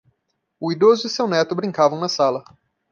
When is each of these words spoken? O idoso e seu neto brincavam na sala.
O 0.59 0.71
idoso 0.71 1.05
e 1.05 1.09
seu 1.11 1.27
neto 1.27 1.53
brincavam 1.53 1.99
na 1.99 2.09
sala. 2.09 2.43